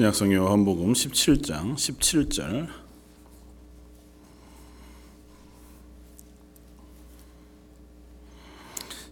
[0.00, 2.68] 신약성 요한복음 17장 17절.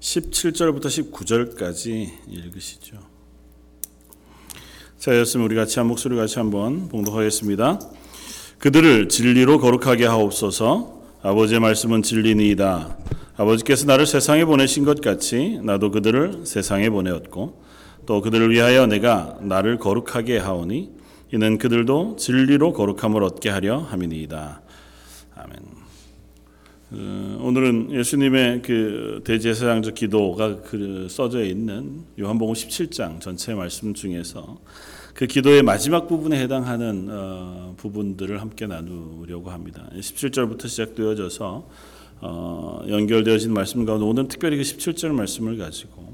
[0.00, 2.96] (17절부터) (19절까지) 읽으시죠.
[4.96, 7.80] 자 였으면 우리 같이 한 목소리 같이 한번 봉독하겠습니다.
[8.56, 11.02] 그들을 진리로 거룩하게 하옵소서.
[11.20, 12.96] 아버지의 말씀은 진리니이다.
[13.36, 17.67] 아버지께서 나를 세상에 보내신 것 같이 나도 그들을 세상에 보내었고
[18.08, 20.90] 또 그들을 위하여 내가 나를 거룩하게 하오니
[21.34, 24.62] 이는 그들도 진리로 거룩함을 얻게 하려 함이니이다.
[25.34, 25.56] 아멘.
[26.92, 34.56] 어, 오늘은 예수님의 그 대제사장적 기도가 그 써져 있는 요한복음 17장 전체 말씀 중에서
[35.12, 39.86] 그 기도의 마지막 부분에 해당하는 어, 부분들을 함께 나누려고 합니다.
[39.95, 41.68] 17절부터 시작되어져서
[42.22, 46.07] 어, 연결되어진 말씀 가운데 오늘 특별히 그 17절 말씀을 가지고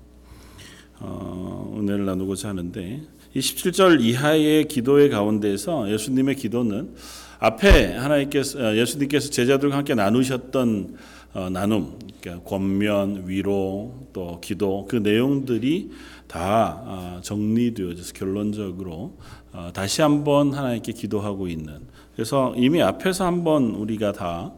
[1.00, 3.02] 어, 은혜를 나누고자 하는데
[3.34, 6.94] 이 17절 이하의 기도의 가운데서 예수님의 기도는
[7.38, 10.96] 앞에 하나님께서 어, 예수님께서 제자들과 함께 나누셨던
[11.34, 15.90] 어, 나눔, 그러니까 권면, 위로, 또 기도 그 내용들이
[16.28, 19.18] 다 어, 정리되어져서 결론적으로
[19.52, 21.80] 어, 다시 한번 하나님께 기도하고 있는.
[22.14, 24.52] 그래서 이미 앞에서 한번 우리가 다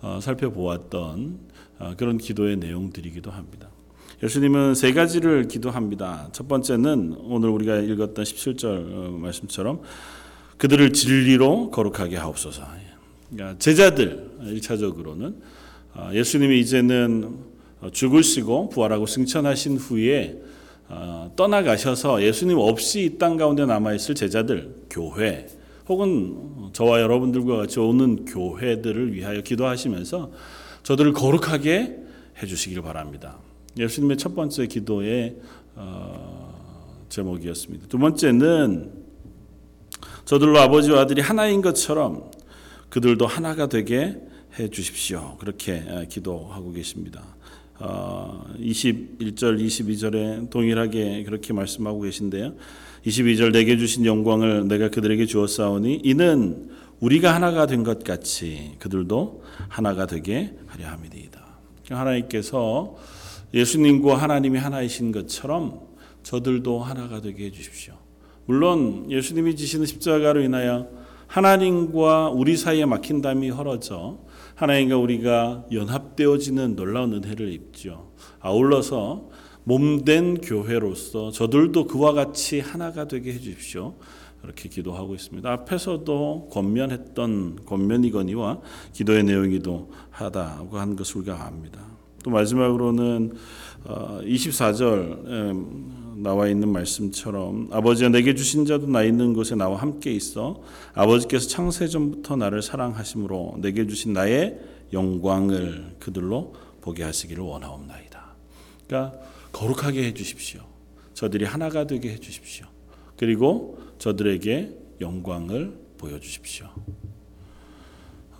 [0.00, 1.38] 어, 살펴보았던
[1.78, 3.68] 어, 그런 기도의 내용들이기도 합니다.
[4.22, 6.28] 예수님은 세 가지를 기도합니다.
[6.32, 9.80] 첫 번째는 오늘 우리가 읽었던 17절 어, 말씀처럼
[10.58, 12.62] 그들을 진리로 거룩하게 하옵소서.
[13.30, 15.34] 그러니까 제자들 1차적으로는
[15.94, 17.36] 어, 예수님이 이제는
[17.90, 20.40] 죽으시고 부활하고 승천하신 후에
[20.88, 25.48] 어, 떠나가셔서 예수님 없이 이 땅 가운데 남아있을 제자들, 교회,
[25.88, 30.30] 혹은 저와 여러분들과 같이 오는 교회들을 위하여 기도하시면서
[30.84, 31.98] 저들을 거룩하게
[32.40, 33.38] 해주시기를 바랍니다.
[33.78, 35.36] 예수님의 첫 번째 기도의
[35.74, 37.86] 어, 제목이었습니다.
[37.88, 38.92] 두 번째는
[40.24, 42.30] 저들로 아버지와 아들이 하나인 것처럼
[42.90, 44.20] 그들도 하나가 되게
[44.58, 45.36] 해 주십시오.
[45.38, 47.22] 그렇게 기도하고 계십니다.
[47.78, 52.54] 어, 21절, 22절에 동일하게 그렇게 말씀하고 계신데요.
[53.06, 60.06] 22절 내게 주신 영광을 내가 그들에게 주었사오니 이는 우리가 하나가 된 것 같이 그들도 하나가
[60.06, 61.42] 되게 하려 함이니이다.
[61.90, 62.96] 하나님께서
[63.54, 65.80] 예수님과 하나님이 하나이신 것처럼
[66.22, 67.94] 저들도 하나가 되게 해주십시오.
[68.46, 70.88] 물론 예수님이 지시는 십자가로 인하여
[71.26, 74.18] 하나님과 우리 사이에 막힌 담이 헐어져
[74.54, 78.12] 하나님과 우리가 연합되어지는 놀라운 은혜를 입죠.
[78.40, 79.30] 아울러서
[79.64, 83.94] 몸된 교회로서 저들도 그와 같이 하나가 되게 해주십시오.
[84.42, 85.50] 그렇게 기도하고 있습니다.
[85.50, 88.60] 앞에서도 권면했던 권면이거니와
[88.92, 91.91] 기도의 내용이도 하다고 한 것을 우리가 압니다.
[92.22, 93.34] 또 마지막으로는
[93.84, 100.62] 24절 나와 있는 말씀처럼 아버지가 내게 주신 자도 나 있는 곳에 나와 함께 있어
[100.94, 104.58] 아버지께서 창세 전부터 나를 사랑하심으로 내게 주신 나의
[104.92, 108.34] 영광을 그들로 보게 하시기를 원하옵나이다.
[108.86, 109.18] 그러니까
[109.52, 110.60] 거룩하게 해 주십시오.
[111.14, 112.66] 저들이 하나가 되게 해 주십시오.
[113.16, 116.66] 그리고 저들에게 영광을 보여 주십시오.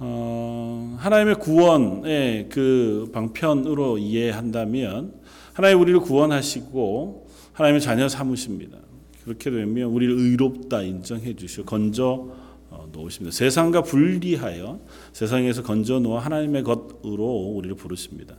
[0.04, 5.14] 어, 하나님의 구원의 그 방편으로 이해한다면
[5.52, 8.78] 하나님 우리를 구원하시고 하나님의 자녀 삼으십니다.
[9.22, 12.30] 그렇게 되면 우리를 의롭다 인정해 주시고 건져
[12.70, 13.32] 어, 놓으십니다.
[13.32, 14.80] 세상과 분리하여
[15.12, 17.24] 세상에서 건져 놓아 하나님의 것으로
[17.54, 18.34] 우리를 부르십니다.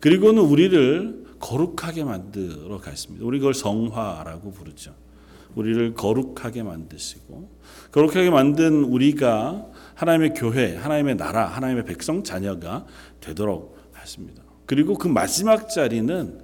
[0.00, 3.24] 그리고는 우리를 거룩하게 만들어 가십니다.
[3.24, 4.92] 우리 그걸 성화라고 부르죠.
[5.54, 7.48] 우리를 거룩하게 만드시고
[7.90, 12.86] 거룩하게 만든 우리가 하나님의 교회, 하나님의 나라, 하나님의 백성 자녀가
[13.20, 14.42] 되도록 하십니다.
[14.66, 16.40] 그리고 그 마지막 자리는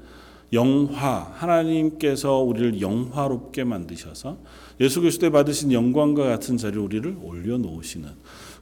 [0.53, 4.39] 영화, 하나님께서 우리를 영화롭게 만드셔서
[4.81, 8.09] 예수 그리스도에 받으신 영광과 같은 자리를 우리를 올려놓으시는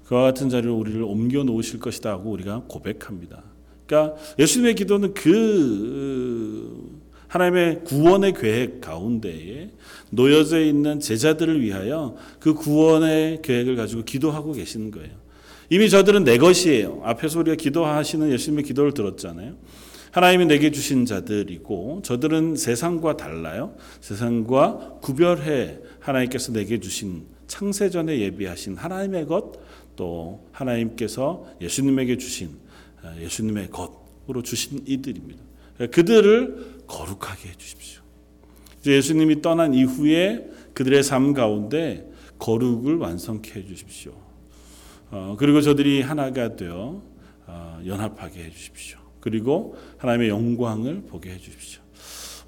[0.04, 3.42] 그와 같은 자리를 우리를 옮겨 놓으실 것이다 고 우리가 고백합니다.
[3.86, 6.99] 그러니까 예수님의 기도는 그
[7.30, 9.70] 하나님의 구원의 계획 가운데에
[10.10, 15.10] 놓여져 있는 제자들을 위하여 그 구원의 계획을 가지고 기도하고 계시는 거예요.
[15.70, 17.00] 이미 저들은 내 것이에요.
[17.04, 19.54] 앞에서 우리가 기도하시는 예수님의 기도를 들었잖아요.
[20.10, 23.76] 하나님이 내게 주신 자들이고 저들은 세상과 달라요.
[24.00, 32.48] 세상과 구별해 하나님께서 내게 주신 창세전에 예비하신 하나님의 것 또 하나님께서 예수님에게 주신
[33.02, 35.42] 아, 예수님의 것으로 주신 이들입니다.
[35.90, 38.02] 그들을 거룩하게 해 주십시오.
[38.84, 44.12] 예수님이 떠난 이후에 그들의 삶 가운데 거룩을 완성케 해 주십시오.
[45.10, 47.02] 어, 그리고 저들이 하나가 되어
[47.46, 48.98] 어, 연합하게 해 주십시오.
[49.20, 51.80] 그리고 하나님의 영광을 보게 해 주십시오.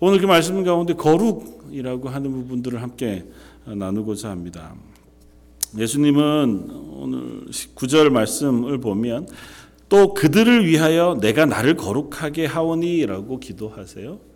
[0.01, 3.25] 오늘 그 말씀 가운데 거룩이라고 하는 부분들을 함께
[3.65, 4.75] 나누고자 합니다.
[5.79, 7.47] 예수님은 오늘
[7.77, 9.29] 9절 말씀을 보면
[9.89, 14.32] 또 그들을 위하여 내가 나를 거룩하게 하오니라고 기도하세요.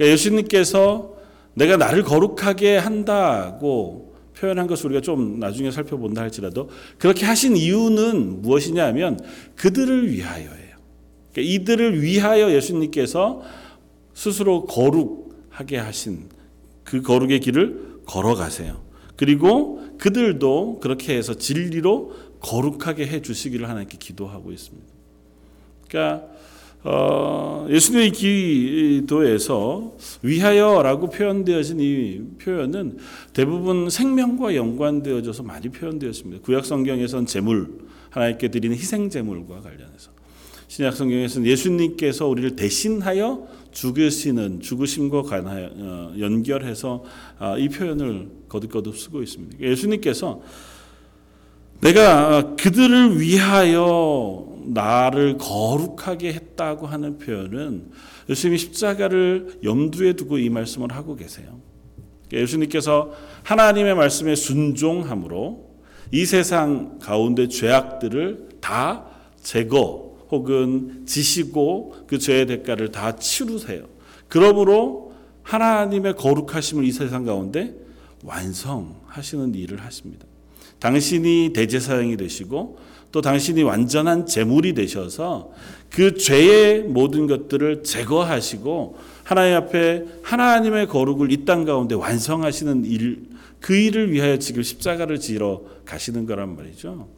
[0.00, 1.14] 그러니까 예수님께서
[1.52, 8.86] 내가 나를 거룩하게 한다고 표현한 것을 우리가 좀 나중에 살펴본다 할지라도 그렇게 하신 이유는 무엇이냐
[8.86, 9.20] 하면
[9.56, 10.76] 그들을 위하여예요.
[11.32, 13.42] 그러니까 이들을 위하여 예수님께서
[14.14, 16.30] 스스로 거룩하게 하신
[16.82, 18.80] 그 거룩의 길을 걸어가세요.
[19.16, 24.88] 그리고 그들도 그렇게 해서 진리로 거룩하게 해 주시기를 하나님께 기도하고 있습니다.
[25.88, 26.26] 그러니까
[26.82, 32.98] 어, 예수님의 기도에서 위하여라고 표현되어진 이 표현은
[33.34, 36.42] 대부분 생명과 연관되어져서 많이 표현되었습니다.
[36.42, 40.10] 구약 성경에서는 제물 하나님께 드리는 희생 제물과 관련해서
[40.68, 47.04] 신약 성경에서는 예수님께서 우리를 대신하여 죽으시는 죽으심과 관하여 어, 연결해서
[47.38, 49.60] 아, 이 표현을 거듭거듭 쓰고 있습니다.
[49.60, 50.40] 예수님께서
[51.80, 57.90] 내가 그들을 위하여 나를 거룩하게 했다고 하는 표현은
[58.28, 61.58] 예수님이 십자가를 염두에 두고 이 말씀을 하고 계세요.
[62.32, 63.12] 예수님께서
[63.42, 65.70] 하나님의 말씀에 순종함으로
[66.12, 69.06] 이 세상 가운데 죄악들을 다
[69.42, 73.86] 제거 혹은 지시고 그 죄의 대가를 다 치르세요.
[74.28, 75.12] 그러므로
[75.42, 77.74] 하나님의 거룩하심을 이 세상 가운데
[78.22, 80.26] 완성하시는 일을 하십니다.
[80.80, 82.78] 당신이 대제사장이 되시고
[83.12, 85.52] 또 당신이 완전한 제물이 되셔서
[85.90, 93.28] 그 죄의 모든 것들을 제거하시고 하나님 앞에 하나님의 거룩을 이 땅 가운데 완성하시는 일,
[93.60, 97.08] 그 일을 위하여 지금 십자가를 지러 가시는 거란 말이죠.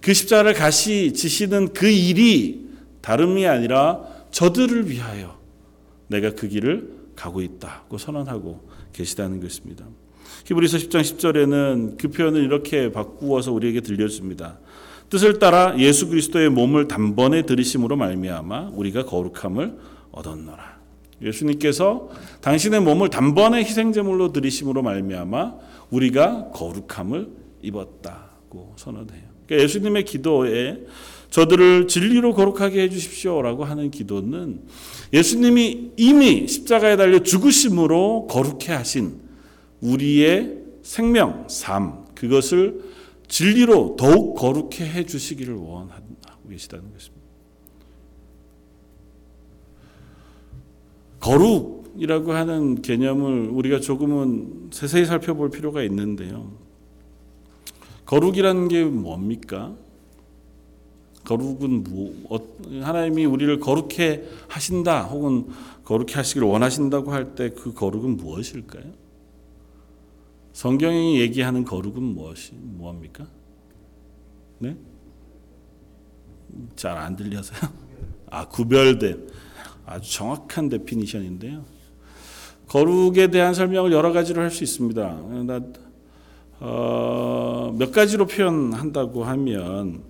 [0.00, 2.66] 그 십자가를 가시 지시는 그 일이
[3.00, 4.02] 다름이 아니라
[4.32, 5.38] 저들을 위하여
[6.08, 9.86] 내가 그 길을 가고 있다고 선언하고 계시다는 것입니다.
[10.46, 14.58] 히브리서 10장 10절에는 그 표현을 이렇게 바꾸어서 우리에게 들려줍니다.
[15.10, 19.76] 뜻을 따라 예수 그리스도의 몸을 단번에 들이심으로 말미암아 우리가 거룩함을
[20.12, 20.76] 얻었노라.
[21.22, 22.10] 예수님께서
[22.42, 25.54] 당신의 몸을 단번에 희생제물로 들이심으로 말미암아
[25.90, 27.28] 우리가 거룩함을
[27.62, 29.22] 입었다고 선언해요.
[29.46, 30.78] 그러니까 예수님의 기도에
[31.30, 34.60] 저들을 진리로 거룩하게 해 주십시오라고 하는 기도는
[35.12, 39.25] 예수님이 이미 십자가에 달려 죽으심으로 거룩해 하신
[39.80, 42.82] 우리의 생명, 삶 그것을
[43.28, 47.16] 진리로 더욱 거룩해 해 주시기를 원하고 계시다는 것입니다.
[51.20, 56.52] 거룩이라고 하는 개념을 우리가 조금은 세세히 살펴볼 필요가 있는데요.
[58.04, 59.74] 거룩이라는 게 뭡니까?
[61.24, 62.38] 거룩은 뭐, 어,
[62.80, 65.48] 하나님이 우리를 거룩해 하신다 혹은
[65.84, 68.84] 거룩해 하시기를 원하신다고 할 때 그 거룩은 무엇일까요?
[70.56, 73.26] 성경이 얘기하는 거룩은 무엇이 뭐합니까?
[74.58, 74.74] 네?
[76.74, 77.70] 잘 안 들려서요.
[78.30, 79.28] 아 구별된
[79.84, 81.62] 아주 정확한 데피니션인데요.
[82.68, 85.02] 거룩에 대한 설명을 여러 가지로 할 수 있습니다.
[85.44, 85.60] 나,
[86.60, 90.04] 어, 몇 가지로 표현한다고 하면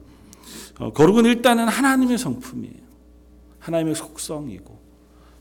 [0.78, 2.87] 어, 거룩은 일단은 하나님의 성품이에요.
[3.58, 4.78] 하나님의 속성이고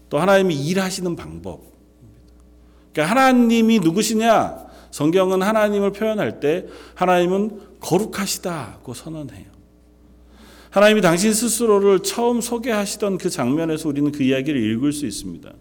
[0.10, 1.62] 또 하나님이 일하시는 방법.
[2.92, 4.66] 그러니까 하나님이 누구시냐?
[4.96, 9.44] 성경은 하나님을 표현할 때 하나님은 거룩하시다고 선언해요.
[10.70, 15.52] 하나님이 당신 스스로를 처음 소개하시던 그 장면에서 우리는 그 이야기를 읽을 수 있습니다.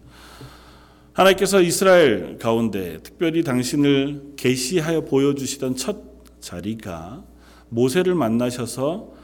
[1.11, 5.97] 하나님께서 이스라엘 가운데 특별히 당신을 계시하여 보여주시던 첫
[6.39, 7.21] 자리가
[7.67, 9.15] 모세를 만나셔서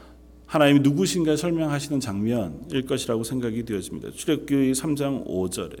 [0.44, 4.10] 하나님이 누구신가 설명하시는 장면일 것이라고 생각이 되어집니다.
[4.10, 5.78] 출애굽기 3장 5절에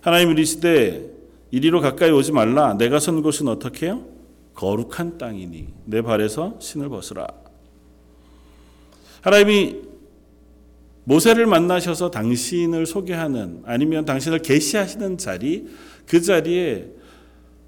[0.00, 1.21] 하나님이 이르시되
[1.52, 4.04] 이리로 가까이 오지 말라 내가 선 곳은 어떻게 해요?
[4.54, 7.26] 거룩한 땅이니 내 발에서 신을 벗으라.
[9.20, 9.76] 하나님이
[11.04, 15.68] 모세를 만나셔서 당신을 소개하는 아니면 당신을 계시하시는 자리
[16.06, 16.90] 그 자리에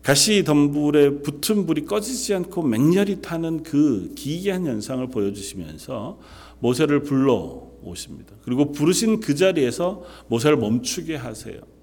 [0.03, 6.19] 가시 덤불에 붙은 불이 꺼지지 않고 맹렬히 타는 그 기이한 현상을 보여주시면서
[6.61, 8.35] 모세를 불러 오십니다.
[8.43, 11.74] 그리고 부르신 그 자리에서 모세를 멈추게 하세요.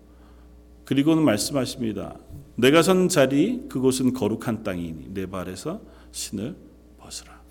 [0.85, 2.15] 그리고는 말씀하십니다.
[2.55, 6.55] 내가 선 자리 그곳은 거룩한 땅이니 내 발에서 신을
[6.97, 7.41] 벗으라.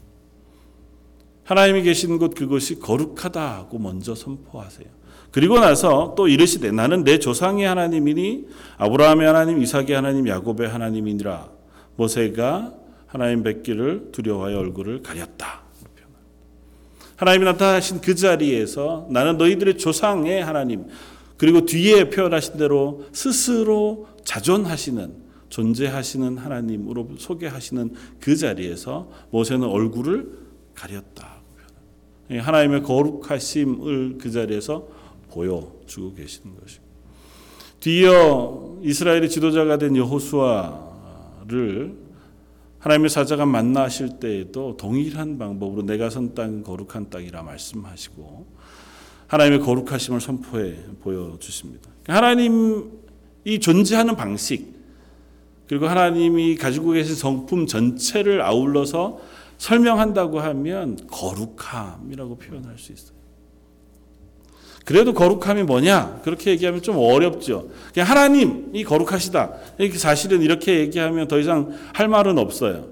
[1.45, 4.87] 하나님이 계신 곳 그곳이 거룩하다고 먼저 선포하세요.
[5.31, 11.49] 그리고 나서 또 이르시되 나는 내 조상의 하나님이니 아브라함의 하나님, 이삭의 하나님, 야곱의 하나님이니라.
[11.97, 12.75] 모세가
[13.07, 15.63] 하나님 뵙기를 두려워하여 얼굴을 가렸다.
[17.17, 20.87] 하나님이 나타나신 그 자리에서 나는 너희들의 조상의 하나님,
[21.41, 25.11] 그리고 뒤에 표현하신 대로 스스로 자존하시는
[25.49, 30.31] 존재하시는 하나님으로 소개하시는 그 자리에서 모세는 얼굴을
[30.75, 31.41] 가렸다.
[32.29, 34.87] 하나님의 거룩하심을 그 자리에서
[35.31, 36.85] 보여주고 계시는 것이고
[37.81, 41.97] 뒤이어 이스라엘의 지도자가 된 여호수아를
[42.81, 48.60] 하나님의 사자가 만나실 때에도 동일한 방법으로 내가 선 땅은 거룩한 땅이라 말씀하시고
[49.31, 51.89] 하나님의 거룩하심을 선포해 보여주십니다.
[52.09, 54.75] 하나님이 존재하는 방식
[55.69, 59.21] 그리고 하나님이 가지고 계신 성품 전체를 아울러서
[59.57, 63.21] 설명한다고 하면 거룩함이라고 표현할 수 있어요.
[64.85, 66.23] 그래도 거룩함이 뭐냐?
[66.25, 67.71] 그렇게 얘기하면 좀 어렵죠.
[67.97, 69.53] 하나님이 거룩하시다.
[69.95, 72.89] 사실은 이렇게 얘기하면 더 이상 할 말은 없어요.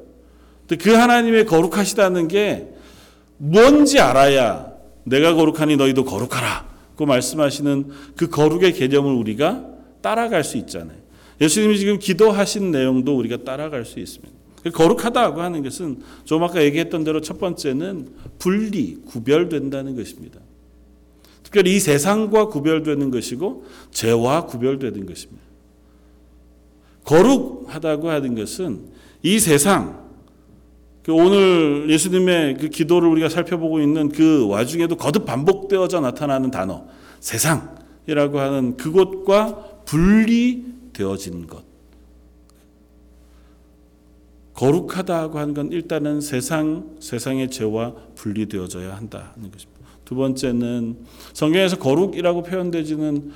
[0.68, 2.68] 그 하나님의 거룩하시다는 게
[3.38, 4.77] 뭔지 알아야
[5.08, 6.68] 내가 거룩하니 너희도 거룩하라.
[6.96, 9.64] 그 말씀하시는 그 거룩의 개념을 우리가
[10.00, 10.98] 따라갈 수 있잖아요.
[11.40, 14.36] 예수님이 지금 기도하신 내용도 우리가 따라갈 수 있습니다.
[14.72, 20.40] 거룩하다고 하는 것은 좀 아까 얘기했던 대로 첫 번째는 분리, 구별된다는 것입니다.
[21.44, 25.42] 특별히 이 세상과 구별되는 것이고 죄와 구별되는 것입니다.
[27.04, 28.88] 거룩하다고 하는 것은
[29.22, 30.07] 이 세상 그
[31.12, 36.84] 오늘 예수님의 그 기도를 우리가 살펴보고 있는 그 와중에도 거듭 반복되어져 나타나는 단어
[37.20, 41.64] 세상이라고 하는 그것과 분리되어진 것.
[44.54, 49.86] 거룩하다고 하는 건 일단은 세상 세상의 죄와 분리되어져야 한다는 것입니다.
[50.04, 50.96] 두 번째는
[51.32, 53.30] 성경에서 거룩이라고 표현되지는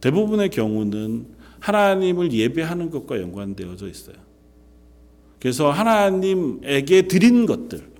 [0.00, 1.26] 대부분의 경우는
[1.60, 4.16] 하나님을 예배하는 것과 연관되어져 있어요.
[5.42, 7.90] 그래서 하나님에게 드린 것들,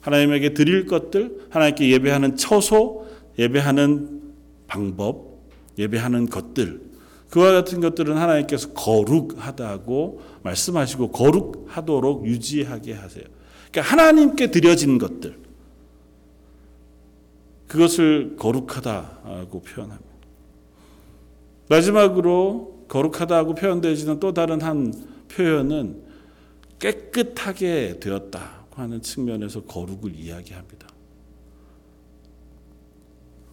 [0.00, 4.22] 하나님에게 드릴 것들, 하나님께 예배하는 처소, 예배하는
[4.68, 5.40] 방법,
[5.76, 6.82] 예배하는 것들,
[7.30, 13.24] 그와 같은 것들은 하나님께서 거룩하다고 말씀하시고 거룩하도록 유지하게 하세요.
[13.72, 15.36] 그러니까 하나님께 드려진 것들,
[17.66, 20.10] 그것을 거룩하다고 표현합니다.
[21.68, 24.94] 마지막으로 거룩하다고 표현되지는 또 다른 한
[25.26, 26.03] 표현은
[26.84, 30.86] 깨끗하게 되었다고 하는 측면에서 거룩을 이야기합니다.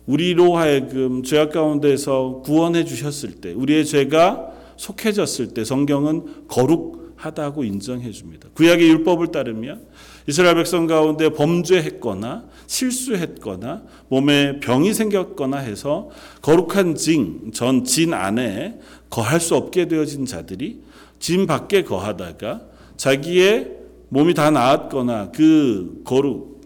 [0.05, 8.49] 우리로 하여금 죄악 가운데서 구원해 주셨을 때, 우리의 죄가 속해졌을 때 성경은 거룩하다고 인정해 줍니다.
[8.55, 9.85] 구약의 율법을 따르면
[10.27, 16.09] 이스라엘 백성 가운데 범죄했거나 실수했거나 몸에 병이 생겼거나 해서
[16.41, 20.81] 거룩한 징, 전 진 안에 거할 수 없게 되어진 자들이
[21.19, 22.70] 진 밖에 거하다가
[23.01, 23.77] 자기의
[24.09, 26.61] 몸이 다 나았거나 그 거룩,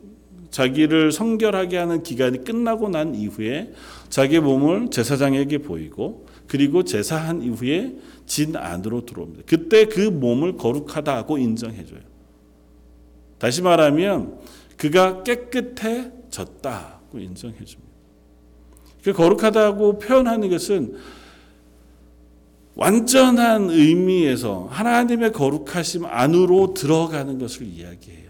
[0.51, 3.71] 자기를 성결하게 하는 기간이 끝나고 난 이후에
[4.09, 9.43] 자기 몸을 제사장에게 보이고 그리고 제사한 이후에 진 안으로 들어옵니다.
[9.45, 12.01] 그때 그 몸을 거룩하다고 인정해줘요.
[13.37, 14.39] 다시 말하면
[14.75, 17.93] 그가 깨끗해졌다고 인정해 줍니다.
[19.05, 20.97] 그 거룩하다고 표현하는 것은
[22.75, 28.25] 완전한 의미에서 하나님의 거룩하심 안으로 들어가는 것을 이야기해요.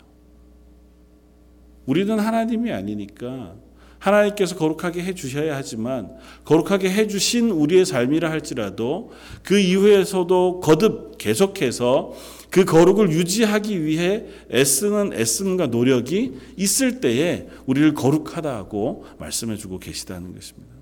[1.86, 3.56] 우리는 하나님이 아니니까
[4.00, 6.12] 하나님께서 거룩하게 해 주셔야 하지만
[6.44, 9.12] 거룩하게 해 주신 우리의 삶이라 할지라도
[9.42, 12.14] 그 이후에서도 거듭 계속해서
[12.52, 20.74] 그 거룩을 유지하기 위해 애쓰는 애씀과 노력이 있을 때에 우리를 거룩하다고 말씀해 주고 계시다는 것입니다.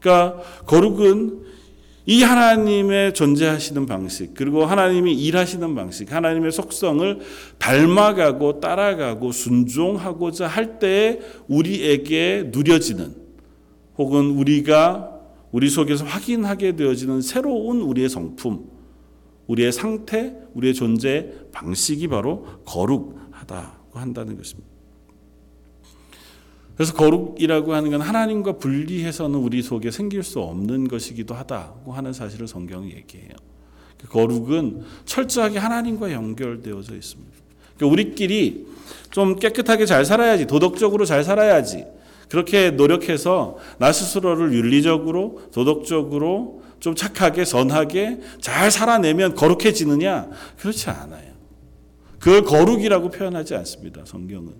[0.00, 1.57] 그러니까 거룩은
[2.10, 7.20] 이 하나님의 존재하시는 방식, 그리고 하나님이 일하시는 방식, 하나님의 속성을
[7.58, 13.14] 닮아가고 따라가고 순종하고자 할 때에 우리에게 누려지는
[13.98, 15.20] 혹은 우리가
[15.52, 18.64] 우리 속에서 확인하게 되어지는 새로운 우리의 성품,
[19.46, 24.67] 우리의 상태, 우리의 존재 방식이 바로 거룩하다고 한다는 것입니다.
[26.78, 32.46] 그래서 거룩이라고 하는 건 하나님과 분리해서는 우리 속에 생길 수 없는 것이기도 하다고 하는 사실을
[32.46, 33.32] 성경이 얘기해요.
[34.00, 37.32] 그 거룩은 철저하게 하나님과 연결되어져 있습니다.
[37.76, 38.68] 그러니까 우리끼리
[39.10, 41.84] 좀 깨끗하게 잘 살아야지, 도덕적으로 잘 살아야지.
[42.28, 50.30] 그렇게 노력해서 나 스스로를 윤리적으로, 도덕적으로 좀 착하게, 선하게 잘 살아내면 거룩해지느냐?
[50.60, 51.32] 그렇지 않아요.
[52.20, 54.02] 그걸 거룩이라고 표현하지 않습니다.
[54.04, 54.52] 성경은.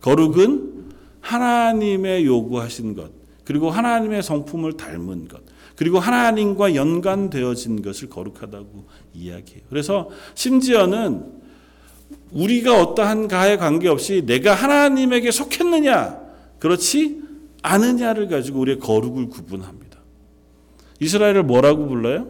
[0.00, 0.80] 거룩은
[1.20, 3.10] 하나님의 요구하신 것,
[3.44, 5.40] 그리고 하나님의 성품을 닮은 것,
[5.76, 8.84] 그리고 하나님과 연관되어진 것을 거룩하다고
[9.14, 9.62] 이야기해요.
[9.68, 11.40] 그래서 심지어는
[12.32, 16.20] 우리가 어떠한 가에 관계없이 내가 하나님에게 속했느냐,
[16.58, 17.22] 그렇지
[17.62, 19.98] 않느냐를 가지고 우리의 거룩을 구분합니다.
[21.00, 22.28] 이스라엘을 뭐라고 불러요?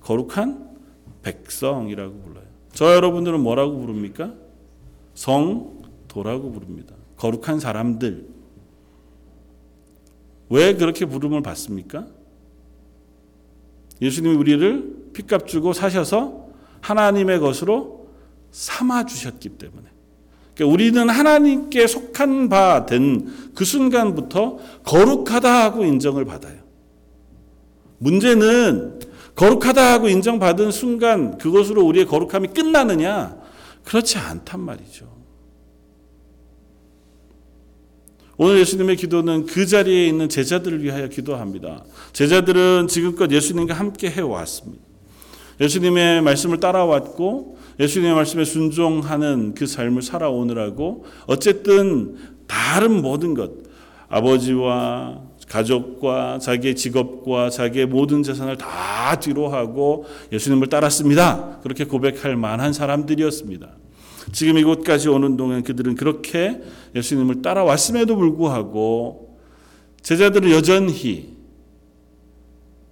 [0.00, 0.70] 거룩한
[1.22, 2.44] 백성이라고 불러요.
[2.72, 4.32] 저 여러분들은 뭐라고 부릅니까?
[5.14, 6.94] 성도라고 부릅니다.
[7.20, 8.26] 거룩한 사람들.
[10.48, 12.06] 왜 그렇게 부름을 받습니까?
[14.00, 16.48] 예수님이 우리를 피값 주고 사셔서
[16.80, 18.08] 하나님의 것으로
[18.50, 19.84] 삼아 주셨기 때문에.
[20.54, 26.58] 그러니까 우리는 하나님께 속한 바 된 그 순간부터 거룩하다 하고 인정을 받아요.
[27.98, 28.98] 문제는
[29.36, 33.36] 거룩하다 하고 인정받은 순간 그것으로 우리의 거룩함이 끝나느냐?
[33.84, 35.19] 그렇지 않단 말이죠.
[38.42, 41.84] 오늘 예수님의 기도는 그 자리에 있는 제자들을 위하여 기도합니다.
[42.14, 44.82] 제자들은 지금껏 예수님과 함께 해왔습니다.
[45.60, 52.16] 예수님의 말씀을 따라왔고 예수님의 말씀에 순종하는 그 삶을 살아오느라고 어쨌든
[52.46, 53.50] 다른 모든 것
[54.08, 61.58] 아버지와 가족과 자기의 직업과 자기의 모든 재산을 다 뒤로 하고 예수님을 따랐습니다.
[61.62, 63.68] 그렇게 고백할 만한 사람들이었습니다.
[64.32, 66.60] 지금 이곳까지 오는 동안 그들은 그렇게
[66.94, 69.38] 예수님을 따라왔음에도 불구하고
[70.02, 71.36] 제자들은 여전히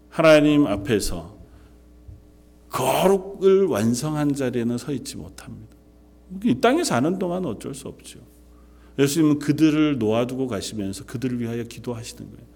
[0.08, 1.38] 하나님 앞에서
[2.70, 5.76] 거룩을 완성한 자리에는 서 있지 못합니다.
[6.44, 8.20] 이 땅에 사는 동안 어쩔 수 없죠.
[8.98, 12.46] 예수님은 그들을 놓아두고 가시면서 그들을 위하여 기도하시는 거예요.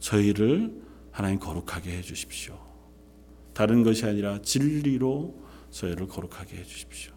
[0.00, 0.74] 저희를
[1.10, 2.58] 하나님 거룩하게 해 주십시오.
[3.54, 5.34] 다른 것이 아니라 진리로
[5.70, 7.12] 저희를 거룩하게 해 주십시오.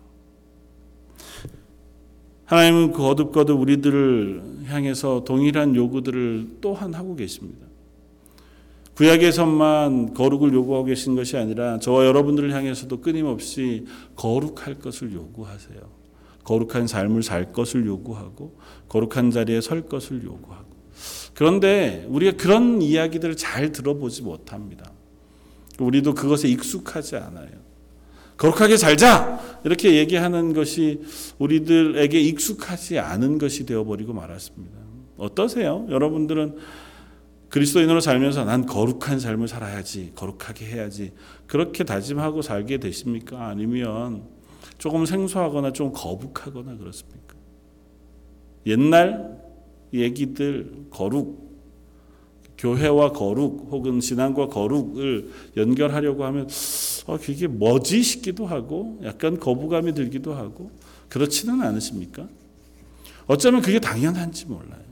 [2.45, 7.67] 하나님은 거듭거듭 우리들을 향해서 동일한 요구들을 또한 하고 계십니다.
[8.95, 15.79] 구약에서만 거룩을 요구하고 계신 것이 아니라 저와 여러분들을 향해서도 끊임없이 거룩할 것을 요구하세요.
[16.43, 18.57] 거룩한 삶을 살 것을 요구하고
[18.87, 20.65] 거룩한 자리에 설 것을 요구하고
[21.33, 24.91] 그런데 우리가 그런 이야기들을 잘 들어보지 못합니다.
[25.77, 27.67] 우리도 그것에 익숙하지 않아요.
[28.37, 31.01] 거룩하게 살자 이렇게 얘기하는 것이
[31.39, 34.77] 우리들에게 익숙하지 않은 것이 되어버리고 말았습니다.
[35.17, 35.87] 어떠세요?
[35.89, 36.55] 여러분들은
[37.49, 41.13] 그리스도인으로 살면서 난 거룩한 삶을 살아야지, 거룩하게 해야지
[41.47, 43.47] 그렇게 다짐하고 살게 되십니까?
[43.47, 44.23] 아니면
[44.77, 47.35] 조금 생소하거나 좀 거북하거나 그렇습니까?
[48.67, 49.39] 옛날
[49.93, 51.47] 얘기들 거룩
[52.57, 56.47] 교회와 거룩 혹은 신앙과 거룩을 연결하려고 하면
[57.07, 60.71] 어, 그게 뭐지 싶기도 하고 약간 거부감이 들기도 하고
[61.09, 62.27] 그렇지는 않으십니까?
[63.25, 64.83] 어쩌면 그게 당연한지 몰라요.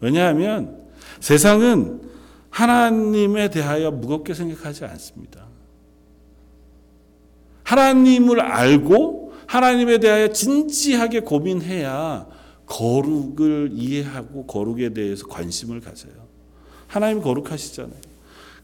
[0.00, 0.88] 왜냐하면
[1.20, 2.00] 세상은
[2.50, 5.46] 하나님에 대하여 무겁게 생각하지 않습니다.
[7.64, 12.26] 하나님을 알고 하나님에 대하여 진지하게 고민해야
[12.66, 16.12] 거룩을 이해하고 거룩에 대해서 관심을 가져요.
[16.86, 18.07] 하나님 거룩하시잖아요.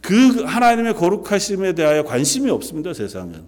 [0.05, 3.43] 그 하나님의 거룩하심에 대하여 관심이 없습니다, 세상은.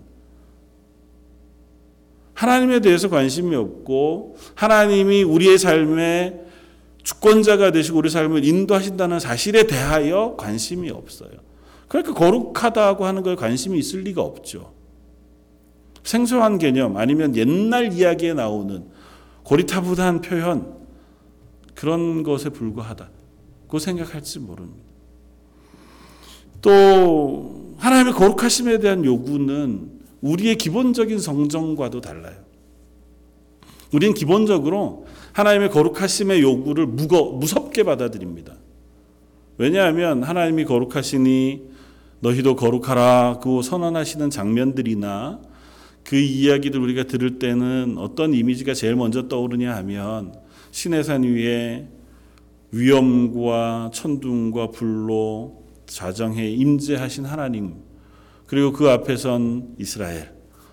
[2.32, 6.40] 하나님에 대해서 관심이 없고 하나님이 우리의 삶에
[7.02, 11.32] 주권자가 되시고 우리 삶을 인도하신다는 사실에 대하여 관심이 없어요.
[11.88, 14.72] 그러니까 거룩하다고 하는 거에 관심이 있을 리가 없죠.
[16.04, 18.86] 생소한 개념 아니면 옛날 이야기에 나오는
[19.42, 20.74] 고리타분한 표현
[21.74, 23.10] 그런 것에 불과하다
[23.68, 24.85] 고 생각할지 모릅니다.
[26.66, 29.88] 또 하나님의 거룩하심에 대한 요구는
[30.20, 32.34] 우리의 기본적인 성정과도 달라요.
[33.92, 38.54] 우리는 기본적으로 하나님의 거룩하심의 요구를 무거 무섭게 받아들입니다.
[39.58, 41.62] 왜냐하면 하나님이 거룩하시니
[42.18, 45.40] 너희도 거룩하라고 선언하시는 장면들이나
[46.02, 50.34] 그 이야기들 우리가 들을 때는 어떤 이미지가 제일 먼저 떠오르냐 하면
[50.72, 51.86] 신의 산 위에
[52.72, 57.76] 위엄과 천둥과 불로 자정해 임재하신 하나님
[58.46, 60.32] 그리고 그 앞에선 이스라엘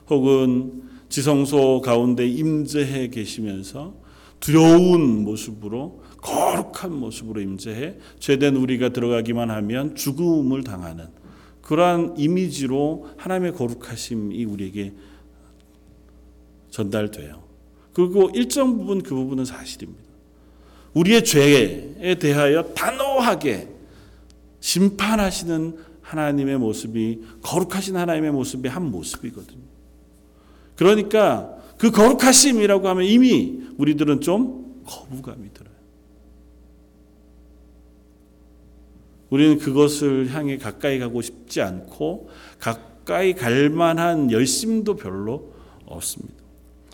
[0.10, 3.95] 혹은 지성소 가운데 임재해 계시면서
[4.39, 11.08] 두려운 모습으로 거룩한 모습으로 임재해 죄된 우리가 들어가기만 하면 죽음을 당하는
[11.62, 14.93] 그러한 이미지로 하나님의 거룩하심이 우리에게
[16.69, 17.43] 전달돼요.
[17.93, 20.04] 그리고 일정 부분 그 부분은 사실입니다.
[20.93, 23.72] 우리의 죄에 대하여 단호하게
[24.63, 29.62] 심판하시는 하나님의 모습이 거룩하신 하나님의 모습의 한 모습이거든요.
[30.78, 35.73] 그러니까 그 거룩하심이라고 하면 이미 우리들은 좀 거부감이 들어요.
[39.30, 45.52] 우리는 그것을 향해 가까이 가고 싶지 않고 가까이 갈 만한 열심도 별로
[45.86, 46.36] 없습니다.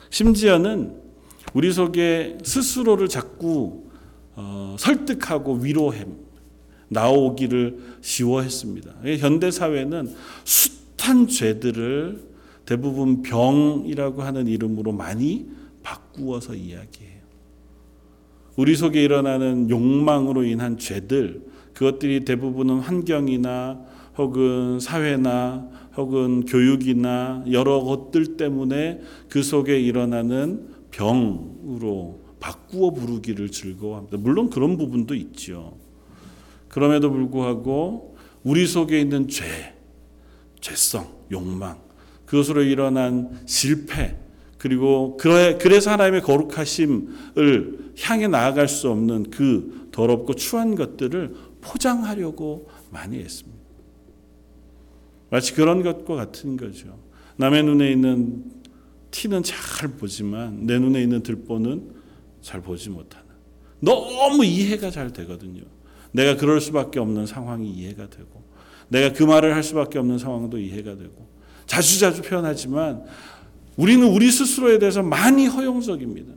[0.10, 1.00] 심지어는
[1.54, 3.84] 우리 속에 스스로를 자꾸
[4.36, 6.06] 어, 설득하고 위로해
[6.90, 8.94] 나오기를 쉬워했습니다.
[9.20, 12.30] 현대 사회는 숱한 죄들을
[12.66, 15.48] 대부분 병이라고 하는 이름으로 많이
[15.82, 17.20] 바꾸어서 이야기해요.
[18.56, 21.42] 우리 속에 일어나는 욕망으로 인한 죄들,
[21.74, 23.80] 그것들이 대부분은 환경이나
[24.18, 29.00] 혹은 사회나 혹은 교육이나 여러 것들 때문에
[29.30, 34.18] 그 속에 일어나는 병으로 바꾸어 부르기를 즐거워합니다.
[34.18, 35.78] 물론 그런 부분도 있죠.
[36.70, 39.76] 그럼에도 불구하고 우리 속에 있는 죄,
[40.62, 41.82] 죄성, 욕망,
[42.26, 44.16] 그것으로 일어난 실패,
[44.58, 53.60] 그리고 그래서 하나님의 거룩하심을 향해 나아갈 수 없는 그 더럽고 추한 것들을 포장하려고 많이 했습니다.
[55.30, 56.98] 마치 그런 것과 같은 거죠.
[57.38, 58.44] 남의 눈에 있는
[59.12, 61.94] 티는 잘 보지만 내 눈에 있는 들보는
[62.42, 63.28] 잘 보지 못하는.
[63.80, 65.62] 너무 이해가 잘 되거든요.
[66.12, 68.44] 내가 그럴 수밖에 없는 상황이 이해가 되고,
[68.88, 71.28] 내가 그 말을 할 수밖에 없는 상황도 이해가 되고,
[71.66, 73.04] 자주자주 표현하지만
[73.78, 76.34] 우리는 우리 스스로에 대해서 많이 허용적입니다.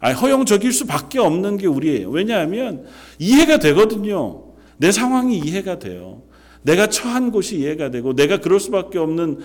[0.00, 2.10] 아니, 허용적일 수밖에 없는 게 우리예요.
[2.10, 2.84] 왜냐하면
[3.18, 4.42] 이해가 되거든요.
[4.76, 6.22] 내 상황이 이해가 돼요.
[6.62, 9.38] 내가 처한 곳이 이해가 되고 내가 그럴 수밖에 없는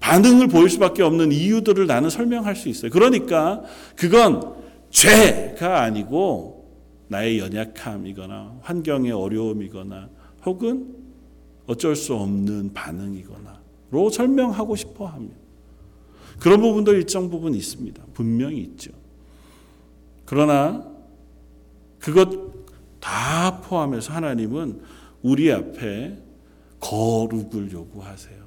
[0.00, 2.90] 반응을 보일 수밖에 없는 이유들을 나는 설명할 수 있어요.
[2.90, 3.62] 그러니까
[3.96, 4.54] 그건
[4.90, 6.53] 죄가 아니고
[7.14, 10.10] 나의 연약함이거나 환경의 어려움이거나
[10.44, 10.96] 혹은
[11.66, 15.36] 어쩔 수 없는 반응이거나로 설명하고 싶어 합니다.
[16.40, 18.02] 그런 부분도 일정 부분 있습니다.
[18.12, 18.90] 분명히 있죠.
[20.24, 20.84] 그러나
[22.00, 22.52] 그것
[22.98, 24.82] 다 포함해서 하나님은
[25.22, 26.18] 우리 앞에
[26.80, 28.44] 거룩을 요구하세요.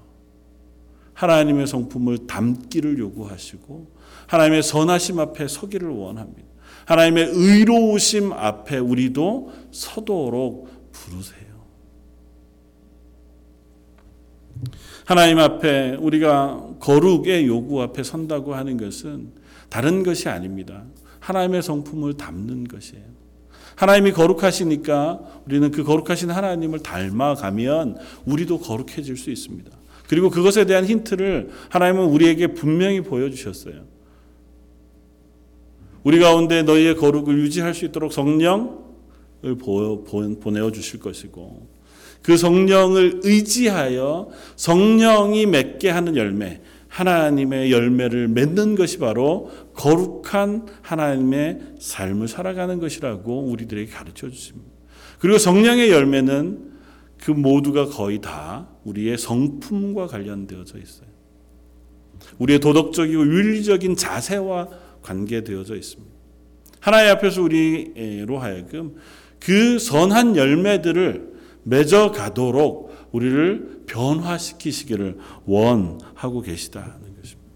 [1.14, 3.88] 하나님의 성품을 담기를 요구하시고
[4.28, 6.47] 하나님의 선하심 앞에 서기를 원합니다.
[6.88, 11.38] 하나님의 의로우심 앞에 우리도 서도록 부르세요.
[15.06, 19.32] 하나님 앞에 우리가 거룩의 요구 앞에 선다고 하는 것은
[19.70, 20.86] 다른 것이 아닙니다.
[21.20, 23.04] 하나님의 성품을 담는 것이에요.
[23.76, 29.70] 하나님이 거룩하시니까 우리는 그 거룩하신 하나님을 닮아가면 우리도 거룩해질 수 있습니다.
[30.08, 33.97] 그리고 그것에 대한 힌트를 하나님은 우리에게 분명히 보여주셨어요.
[36.08, 38.70] 우리 가운데 너희의 거룩을 유지할 수 있도록 성령을
[40.40, 41.68] 보내어 주실 것이고
[42.22, 52.30] 그 성령을 의지하여 성령이 맺게 하는 열매, 하나님의 열매를 맺는 것이 바로 거룩한 하나님의 삶을
[52.30, 54.72] 살아가는 것이라고 우리들에게 가르쳐 주십니다.
[55.20, 56.72] 그리고 성령의 열매는
[57.22, 61.10] 그 모두가 거의 다 우리의 성품과 관련되어져 있어요.
[62.38, 66.18] 우리의 도덕적이고 윤리적인 자세와 관계되어져 있습니다.
[66.80, 68.96] 하나님 앞에서 우리로 하여금
[69.40, 77.48] 그 선한 열매들을 맺어 가도록 우리를 변화시키시기를 원하고 계시다는 것입니다.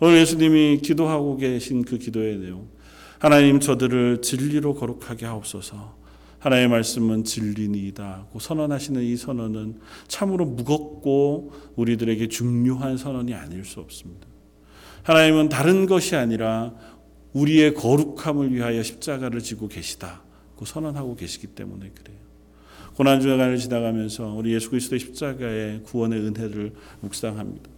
[0.00, 2.68] 오늘 예수님이 기도하고 계신 그 기도의 내용.
[3.18, 5.93] 하나님 저들을 진리로 거룩하게 하옵소서.
[6.44, 14.26] 하나님의 말씀은 진리니이다고 선언하시는 이 선언은 참으로 무겁고 우리들에게 중요한 선언이 아닐 수 없습니다.
[15.04, 16.74] 하나님은 다른 것이 아니라
[17.32, 22.18] 우리의 거룩함을 위하여 십자가를 지고 계시다고 선언하고 계시기 때문에 그래요.
[22.94, 27.70] 고난 주간을 지나가면서 우리 예수 그리스도의 십자가의 구원의 은혜를 묵상합니다.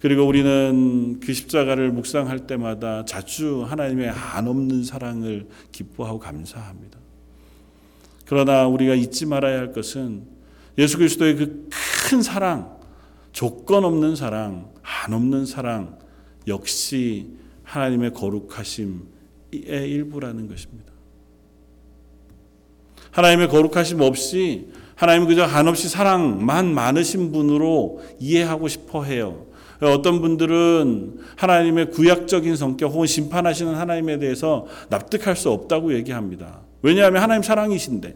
[0.00, 7.03] 그리고 우리는 그 십자가를 묵상할 때마다 자주 하나님의 한없는 사랑을 기뻐하고 감사합니다.
[8.26, 10.22] 그러나 우리가 잊지 말아야 할 것은
[10.78, 11.68] 예수 그리스도의 그
[12.04, 12.76] 큰 사랑,
[13.32, 15.98] 조건 없는 사랑, 한 없는 사랑
[16.46, 17.28] 역시
[17.62, 19.00] 하나님의 거룩하심의
[19.50, 20.92] 일부라는 것입니다.
[23.10, 29.46] 하나님의 거룩하심 없이 하나님 그저 한없이 사랑만 많으신 분으로 이해하고 싶어 해요.
[29.80, 36.60] 어떤 분들은 하나님의 구약적인 성격 혹은 심판하시는 하나님에 대해서 납득할 수 없다고 얘기합니다.
[36.84, 38.14] 왜냐하면 하나님 사랑이신데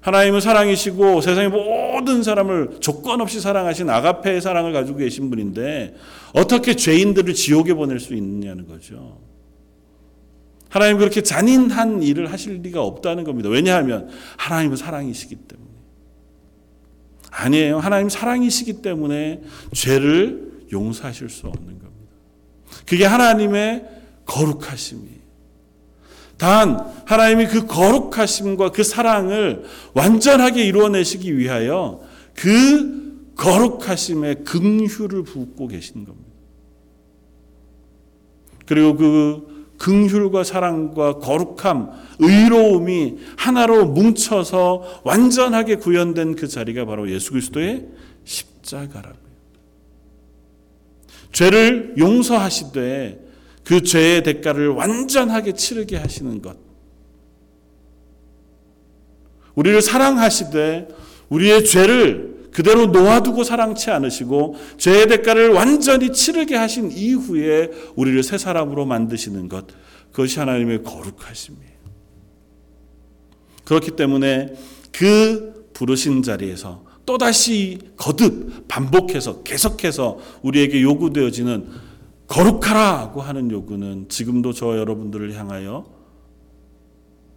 [0.00, 5.94] 하나님은 사랑이시고 세상의 모든 사람을 조건 없이 사랑하신 아가페의 사랑을 가지고 계신 분인데
[6.34, 9.20] 어떻게 죄인들을 지옥에 보낼 수 있느냐는 거죠.
[10.68, 13.48] 하나님 그렇게 잔인한 일을 하실 리가 없다는 겁니다.
[13.48, 15.70] 왜냐하면 하나님은 사랑이시기 때문에.
[17.30, 17.78] 아니에요.
[17.78, 19.40] 하나님 사랑이시기 때문에
[19.72, 22.12] 죄를 용서하실 수 없는 겁니다.
[22.86, 23.84] 그게 하나님의
[24.26, 25.23] 거룩하심이에요.
[26.38, 32.00] 단 하나님이 그 거룩하심과 그 사랑을 완전하게 이루어내시기 위하여
[32.34, 36.30] 그 거룩하심의 긍휼을 붓고 계신 겁니다.
[38.66, 47.86] 그리고 그 긍휼과 사랑과 거룩함, 의로움이 하나로 뭉쳐서 완전하게 구현된 그 자리가 바로 예수 그리스도의
[48.24, 49.24] 십자가라고요.
[51.32, 53.23] 죄를 용서하시되
[53.64, 56.56] 그 죄의 대가를 완전하게 치르게 하시는 것.
[59.54, 60.88] 우리를 사랑하시되
[61.28, 68.84] 우리의 죄를 그대로 놓아두고 사랑치 않으시고 죄의 대가를 완전히 치르게 하신 이후에 우리를 새 사람으로
[68.84, 69.66] 만드시는 것.
[70.12, 71.74] 그것이 하나님의 거룩하심이에요.
[73.64, 74.54] 그렇기 때문에
[74.92, 81.66] 그 부르신 자리에서 또다시 거듭 반복해서 계속해서 우리에게 요구되어지는
[82.26, 85.84] 거룩하라고 하는 요구는 지금도 저 여러분들을 향하여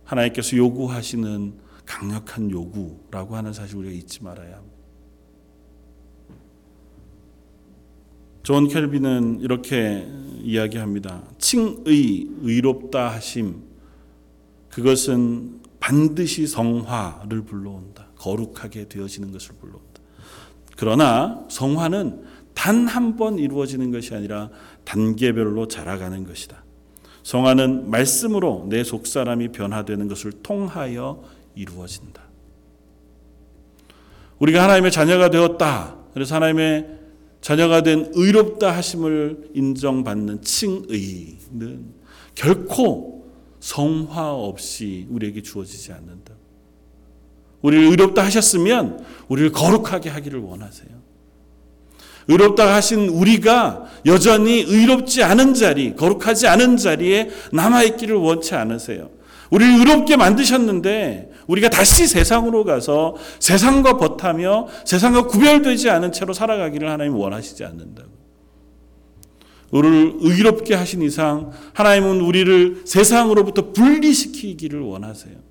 [0.05, 1.53] 하나님께서 요구하시는
[1.85, 4.77] 강력한 요구라고 하는 사실 우리가 잊지 말아야 합니다.
[8.43, 10.07] 존 캘빈은 이렇게
[10.41, 11.23] 이야기합니다.
[11.37, 13.61] 칭의, 의롭다 하심,
[14.69, 18.07] 그것은 반드시 성화를 불러온다.
[18.15, 20.01] 거룩하게 되어지는 것을 불러온다.
[20.77, 22.23] 그러나 성화는
[22.53, 24.49] 단 한 번 이루어지는 것이 아니라
[24.87, 26.63] 단계별로 자라가는 것이다.
[27.23, 31.21] 성화는 말씀으로 내 속사람이 변화되는 것을 통하여
[31.55, 32.23] 이루어진다.
[34.39, 35.97] 우리가 하나님의 자녀가 되었다.
[36.13, 36.87] 그래서 하나님의
[37.41, 41.93] 자녀가 된 의롭다 하심을 인정받는 칭의는
[42.33, 43.27] 결코
[43.59, 46.33] 성화 없이 우리에게 주어지지 않는다.
[47.61, 51.06] 우리를 의롭다 하셨으면 우리를 거룩하게 하기를 원하세요.
[52.27, 59.09] 의롭다 하신 우리가 여전히 의롭지 않은 자리, 거룩하지 않은 자리에 남아있기를 원치 않으세요.
[59.49, 67.15] 우리를 의롭게 만드셨는데 우리가 다시 세상으로 가서 세상과 버타며 세상과 구별되지 않은 채로 살아가기를 하나님
[67.15, 68.09] 원하시지 않는다고.
[69.71, 75.46] 우리를 의롭게 하신 이상 하나님은 우리를 세상으로부터 분리시키기를 원하세요.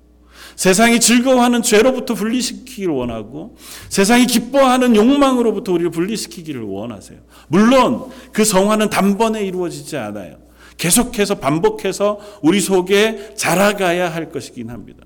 [0.57, 3.55] 세상이 즐거워하는 죄로부터 분리시키기를 원하고
[3.89, 7.19] 세상이 기뻐하는 욕망으로부터 우리를 분리시키기를 원하세요.
[7.47, 10.39] 물론 그 성화는 단번에 이루어지지 않아요.
[10.77, 15.05] 계속해서 반복해서 우리 속에 자라가야 할 것이긴 합니다.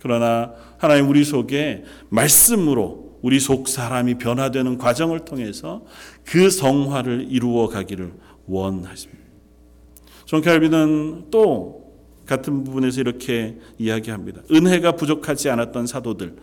[0.00, 5.82] 그러나 하나님 우리 속에 말씀으로 우리 속 사람이 변화되는 과정을 통해서
[6.24, 8.12] 그 성화를 이루어 가기를
[8.46, 9.22] 원하십니다.
[10.24, 11.87] 존 캘빈은 또
[12.28, 14.42] 같은 부분에서 이렇게 이야기합니다.
[14.52, 16.36] 은혜가 부족하지 않았던 사도들,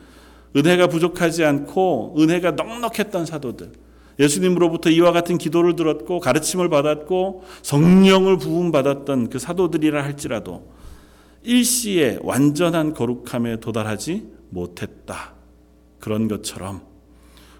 [0.55, 3.71] 은혜가 부족하지 않고 은혜가 넉넉했던 사도들,
[4.19, 10.71] 예수님으로부터 이와 같은 기도를 들었고 가르침을 받았고 성령을 부음 받았던 그 사도들이라 할지라도
[11.43, 15.33] 일시에 완전한 거룩함에 도달하지 못했다.
[15.99, 16.81] 그런 것처럼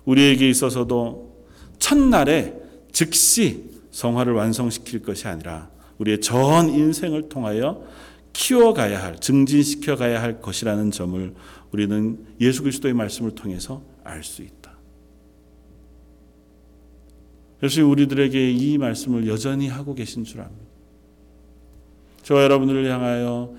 [0.06, 1.46] 우리에게 있어서도
[1.78, 2.56] 첫날에
[2.92, 7.84] 즉시 성화를 완성시킬 것이 아니라 우리의 전 인생을 통하여
[8.36, 11.34] 키워가야 할, 증진시켜 가야 할 것이라는 점을
[11.72, 14.76] 우리는 예수 그리스도의 말씀을 통해서 알 수 있다.
[17.58, 20.66] 그래서 우리들에게 이 말씀을 여전히 하고 계신 줄 압니다.
[22.24, 23.56] 저와 여러분들을 향하여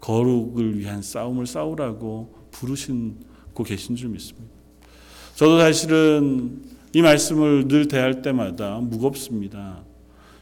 [0.00, 4.54] 거룩을 위한 싸움을 싸우라고 부르신고 계신 줄 믿습니다.
[5.36, 9.85] 저도 사실은 이 말씀을 늘 대할 때마다 무겁습니다.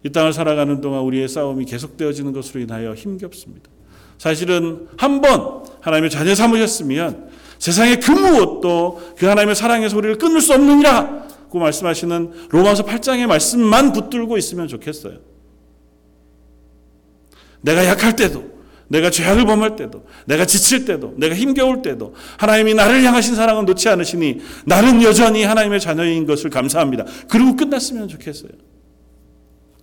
[0.04, 3.70] 이 땅을 살아가는 동안 우리의 싸움이 계속되어지는 것으로 인하여 힘겹습니다.
[4.18, 10.52] 사실은 한 번 하나님의 자녀 삼으셨으면 세상의 그 무엇도 그 하나님의 사랑에서 우리를 끊을 수
[10.54, 15.18] 없느니라 고 말씀하시는 로마서 8장의 말씀만 붙들고 있으면 좋겠어요.
[17.62, 18.54] 내가 약할 때도
[18.88, 23.88] 내가 죄악을 범할 때도, 내가 지칠 때도, 내가 힘겨울 때도, 하나님이 나를 향하신 사랑은 놓지
[23.88, 27.06] 않으시니, 나는 여전히 하나님의 자녀인 것을 감사합니다.
[27.28, 28.52] 그리고 끝났으면 좋겠어요.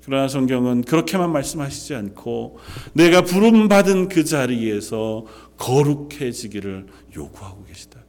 [0.03, 2.57] 그러나 성경은 그렇게만 말씀하시지 않고,
[2.93, 5.25] 내가 부름 받은 그 자리에서
[5.57, 8.01] 거룩해지기를 요구하고 계시다.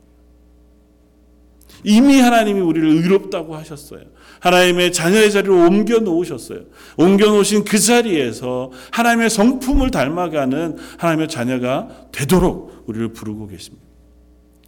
[1.85, 4.03] 이미 하나님이 우리를 의롭다고 하셨어요.
[4.41, 6.61] 하나님의 자녀의 자리로 옮겨 놓으셨어요.
[6.97, 13.85] 옮겨 놓으신 그 자리에서 하나님의 성품을 닮아가는 하나님의 자녀가 되도록 우리를 부르고 계십니다.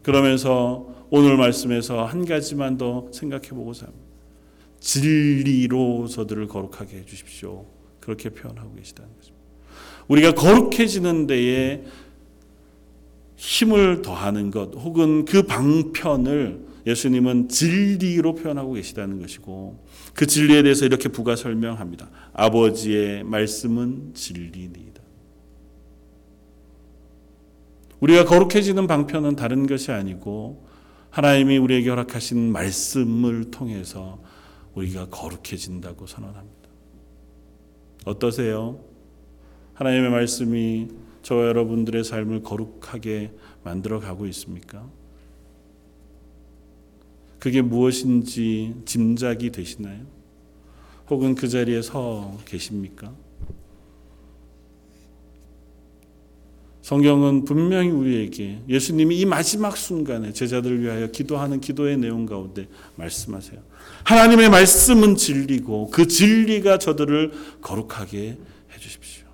[0.02, 4.04] 그러면서 오늘 말씀에서 한 가지만 더 생각해 보고자 합니다.
[4.85, 7.64] 진리로 저들을 거룩하게 해 주십시오.
[8.01, 9.42] 그렇게 표현하고 계시다는 것입니다.
[10.09, 11.85] 우리가 거룩해지는 데에
[13.37, 21.09] 힘을 더하는 것 혹은 그 방편을 예수님은 진리로 표현하고 계시다는 것이고 그 진리에 대해서 이렇게
[21.09, 22.11] 부가 설명합니다.
[22.35, 25.01] 아버지의 말씀은 진리니이다.
[28.01, 30.62] 우리가 거룩해지는 방편은 다른 것이 아니고
[31.09, 34.23] 하나님이 우리에게 허락하신 말씀을 통해서
[34.74, 36.68] 우리가 거룩해진다고 선언합니다.
[38.04, 38.80] 어떠세요?
[39.74, 40.88] 하나님의 말씀이
[41.22, 43.32] 저와 여러분들의 삶을 거룩하게
[43.62, 44.87] 만들어 가고 있습니까?
[47.38, 50.06] 그게 무엇인지 짐작이 되시나요?
[51.10, 53.12] 혹은 그 자리에 서 계십니까?
[56.80, 63.58] 성경은 분명히 우리에게 예수님이 이 마지막 순간에 제자들을 위하여 기도하는 기도의 내용 가운데 말씀하세요.
[64.05, 68.38] 하나님의 말씀은 진리고 그 진리가 저들을 거룩하게
[68.71, 69.25] 해 주십시오.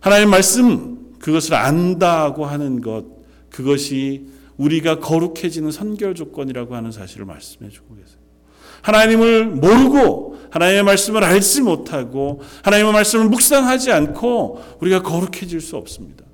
[0.00, 3.06] 하나님의 말씀 그것을 안다고 하는 것
[3.50, 8.18] 그것이 우리가 거룩해지는 선결 조건이라고 하는 사실을 말씀해 주고 계세요.
[8.82, 16.24] 하나님을 모르고 하나님의 말씀을 알지 못하고 하나님의 말씀을 묵상하지 않고 우리가 거룩해질 수 없습니다.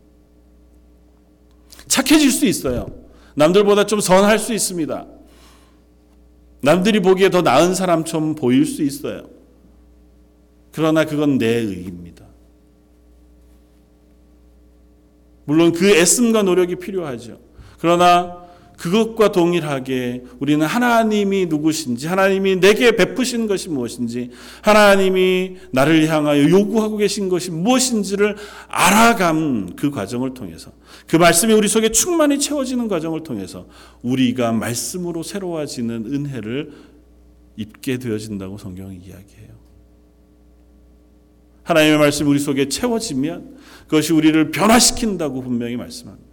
[1.86, 2.88] 착해질 수 있어요.
[3.34, 5.06] 남들보다 좀 선할 수 있습니다.
[6.62, 9.28] 남들이 보기에 더 나은 사람처럼 보일 수 있어요.
[10.72, 12.26] 그러나 그건 내 의입니다.
[15.44, 17.40] 물론 그 애씀과 노력이 필요하죠.
[17.78, 18.44] 그러나
[18.80, 24.30] 그것과 동일하게 우리는 하나님이 누구신지, 하나님이 내게 베푸신 것이 무엇인지,
[24.62, 28.36] 하나님이 나를 향하여 요구하고 계신 것이 무엇인지를
[28.68, 30.72] 알아감 그 과정을 통해서,
[31.06, 33.66] 그 말씀이 우리 속에 충만히 채워지는 과정을 통해서
[34.00, 36.72] 우리가 말씀으로 새로워지는 은혜를
[37.56, 39.50] 입게 되어진다고 성경은 이야기해요.
[41.64, 46.29] 하나님의 말씀이 우리 속에 채워지면 그것이 우리를 변화시킨다고 분명히 말씀합니다.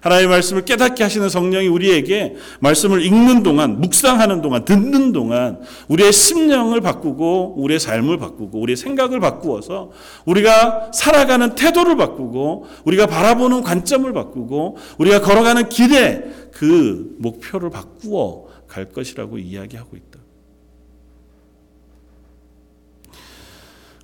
[0.00, 6.80] 하나님의 말씀을 깨닫게 하시는 성령이 우리에게 말씀을 읽는 동안, 묵상하는 동안, 듣는 동안 우리의 심령을
[6.80, 9.90] 바꾸고 우리의 삶을 바꾸고 우리의 생각을 바꾸어서
[10.24, 18.86] 우리가 살아가는 태도를 바꾸고 우리가 바라보는 관점을 바꾸고 우리가 걸어가는 길에 그 목표를 바꾸어 갈
[18.86, 20.20] 것이라고 이야기하고 있다.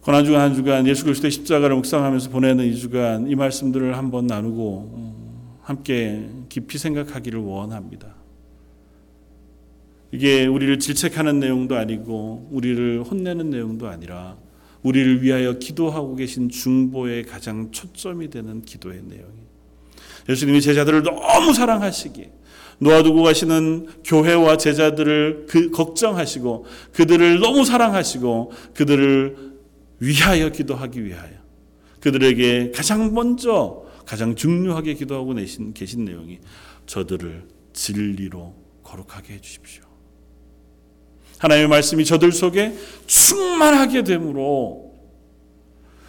[0.02, 5.15] 고난 주간 한 주간 예수 그리스도의 십자가를 묵상하면서 보내는 이 주간 이 말씀들을 한번 나누고
[5.66, 8.14] 함께 깊이 생각하기를 원합니다.
[10.12, 14.36] 이게 우리를 질책하는 내용도 아니고 우리를 혼내는 내용도 아니라
[14.84, 19.40] 우리를 위하여 기도하고 계신 중보의 가장 초점이 되는 기도의 내용이
[20.28, 22.30] 예수님이 제자들을 너무 사랑하시기에
[22.78, 29.36] 놓아두고 가시는 교회와 제자들을 그 걱정하시고 그들을 너무 사랑하시고 그들을
[29.98, 31.32] 위하여 기도하기 위하여
[31.98, 36.38] 그들에게 가장 먼저 가장 중요하게 기도하고 내신, 계신 내용이
[36.86, 39.82] 저들을 진리로 거룩하게 해주십시오.
[41.38, 42.74] 하나님의 말씀이 저들 속에
[43.06, 44.94] 충만하게 되므로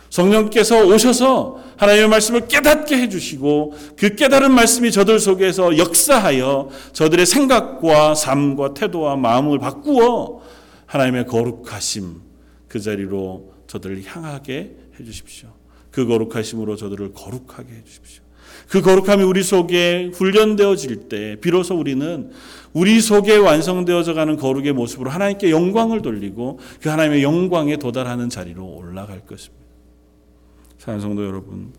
[0.10, 8.74] 성령께서 오셔서 하나님의 말씀을 깨닫게 해주시고 그 깨달은 말씀이 저들 속에서 역사하여 저들의 생각과 삶과
[8.74, 10.42] 태도와 마음을 바꾸어
[10.86, 12.22] 하나님의 거룩하심
[12.68, 15.57] 그 자리로 저들을 향하게 해주십시오.
[15.98, 18.22] 그 거룩하심으로 저들을 거룩하게 해주십시오.
[18.70, 22.30] 그 거룩함이 우리 속에 훈련되어질 때 비로소 우리는
[22.72, 29.22] 우리 속에 완성되어져 가는 거룩의 모습으로 하나님께 영광을 돌리고 그 하나님의 영광에 도달하는 자리로 올라갈
[29.22, 29.66] 것입니다.
[30.78, 31.74] 사랑하는 성도 여러분,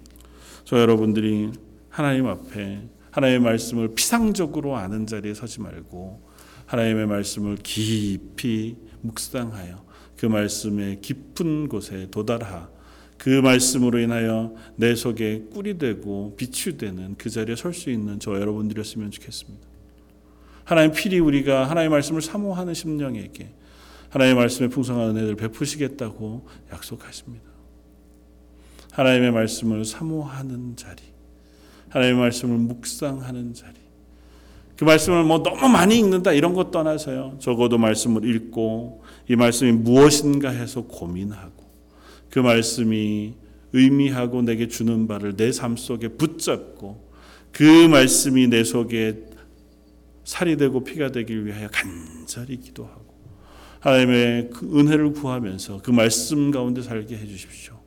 [0.65, 1.53] 저 여러분들이
[1.89, 6.21] 하나님 앞에 하나님의 말씀을 피상적으로 아는 자리에 서지 말고
[6.67, 9.85] 하나님의 말씀을 깊이 묵상하여
[10.17, 12.69] 그 말씀의 깊은 곳에 도달하
[13.19, 18.41] 그 말씀으로 인하여 내 속에 꿀이 되고 빛이 되는 그 자리에 설 수 있는 저
[18.41, 19.67] 여러분들이었으면 좋겠습니다.
[20.65, 23.51] 하나님 필히 우리가 하나님의 말씀을 사모하는 심령에게
[24.11, 27.49] 하나님의 말씀의 풍성한 은혜를 베푸시겠다고 약속하십니다.
[28.93, 31.03] 하나님의 말씀을 사모하는 자리,
[31.91, 33.75] 하나님의 말씀을 묵상하는 자리.
[34.77, 37.39] 그 말씀을 뭐 너무 많이 읽는다 이런 것 떠나서요.
[37.41, 41.68] 적어도 말씀을 읽고 이 말씀이 무엇인가 해서 고민하고
[42.31, 43.35] 그 말씀이
[43.73, 47.09] 의미하고 내게 주는 바를 내 삶 속에 붙잡고
[47.53, 49.25] 그 말씀이 내 속에
[50.25, 53.09] 살이 되고 피가 되길 위하여 간절히 기도하고
[53.81, 57.79] 하나님의 그 은혜를 구하면서 그 말씀 가운데 살게 해 주십시오.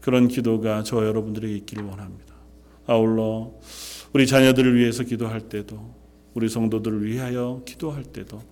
[0.00, 2.34] 그런 기도가 저 여러분들에게 있기를 원합니다.
[2.86, 3.54] 아울러
[4.12, 5.94] 우리 자녀들을 위해서 기도할 때도
[6.34, 8.42] 우리 성도들을 위하여 기도할 때도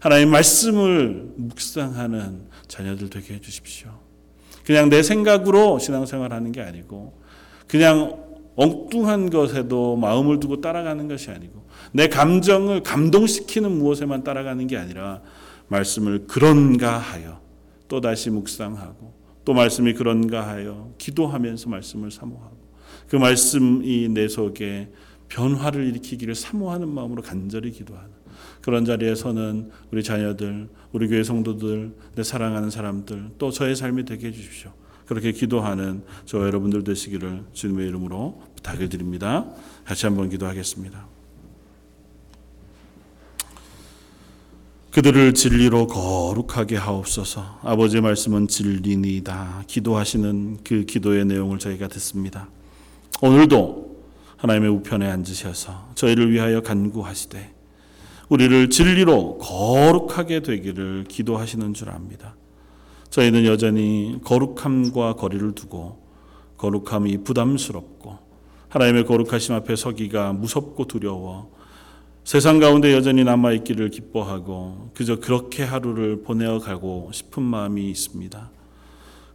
[0.00, 4.01] 하나님 말씀을 묵상하는 자녀들 되게 해 주십시오.
[4.64, 7.20] 그냥 내 생각으로 신앙생활하는 게 아니고
[7.66, 8.22] 그냥
[8.54, 15.22] 엉뚱한 것에도 마음을 두고 따라가는 것이 아니고 내 감정을 감동시키는 무엇에만 따라가는 게 아니라
[15.68, 17.40] 말씀을 그런가 하여
[17.88, 22.56] 또 다시 묵상하고 또 말씀이 그런가 하여 기도하면서 말씀을 사모하고
[23.08, 24.90] 그 말씀이 내 속에
[25.28, 28.10] 변화를 일으키기를 사모하는 마음으로 간절히 기도하는
[28.60, 34.72] 그런 자리에서는 우리 자녀들, 우리 교회 성도들, 내 사랑하는 사람들, 또 저의 삶이 되게 해주십시오.
[35.02, 39.46] 그 그렇게 기도하는 저와 여러분들 되시기를 주님의 이름으로 부탁을 드립니다.
[39.84, 41.06] 같이 한번 기도하겠습니다.
[44.92, 47.60] 그들을 진리로 거룩하게 하옵소서.
[47.62, 49.64] 아버지의 말씀은 진리니이다.
[49.66, 52.48] 기도하시는 그 기도의 내용을 저희가 듣습니다.
[53.22, 54.02] 오늘도
[54.36, 57.61] 하나님의 우편에 앉으셔서 저희를 위하여 간구하시되
[58.32, 62.34] 우리를 진리로 거룩하게 되기를 기도하시는 줄 압니다.
[63.10, 66.00] 저희는 여전히 거룩함과 거리를 두고
[66.56, 68.16] 거룩함이 부담스럽고
[68.70, 71.50] 하나님의 거룩하심 앞에 서기가 무섭고 두려워
[72.24, 78.50] 세상 가운데 여전히 남아 있기를 기뻐하고 그저 그렇게 하루를 보내어 가고 싶은 마음이 있습니다.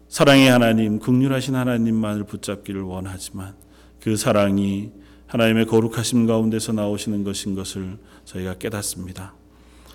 [0.08, 3.54] 사랑의 하나님, 극률하신 하나님만을 붙잡기를 원하지만
[4.00, 4.92] 그 사랑이
[5.28, 9.34] 하나님의 거룩하심 가운데서 나오시는 것인 것을 저희가 깨닫습니다.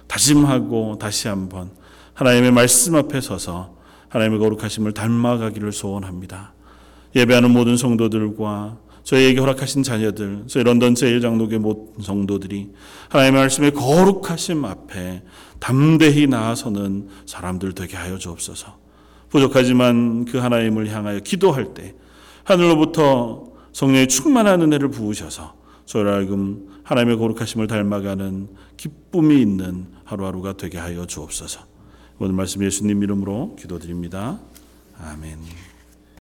[0.07, 1.71] 다짐하고 다시 한번
[2.15, 3.77] 하나님의 말씀 앞에 서서
[4.09, 6.53] 하나님의 거룩하심을 닮아가기를 소원합니다.
[7.17, 12.71] 예배하는 모든 성도들과 저희에게 허락하신 자녀들, 저희 런던 제일장로교 모든 성도들이
[13.09, 15.23] 하나님의 말씀의 거룩하심 앞에
[15.59, 18.79] 담대히 나아서는 사람들 되게 하여 주옵소서.
[19.31, 21.95] 부족하지만 그 하나님을 향하여 기도할 때
[22.45, 25.55] 하늘로부터 성령의 충만한 은혜를 부으셔서
[25.87, 31.61] 저를 하여금 하나님의 거룩하심을 닮아가는 기쁨이 있는 하루하루가 되게 하여 주옵소서.
[32.19, 34.39] 오늘 말씀 예수님 이름으로 기도드립니다.
[34.99, 35.62] 아멘.